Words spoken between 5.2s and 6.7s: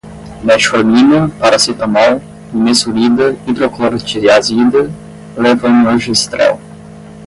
levonorgestrel